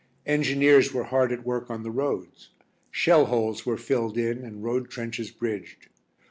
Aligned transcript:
Engineers 0.25 0.91
were 0.91 1.03
hard 1.03 1.31
at 1.31 1.45
work 1.45 1.69
on 1.69 1.83
the 1.83 1.91
roads; 1.91 2.49
shell 2.89 3.25
holes 3.25 3.67
were 3.67 3.77
filled 3.77 4.17
in 4.17 4.39
and 4.43 4.63
road 4.63 4.89
trenches 4.89 5.29
bridged. 5.29 5.89